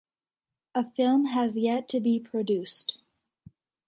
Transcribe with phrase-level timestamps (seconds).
[0.73, 2.97] A film has yet to be produced.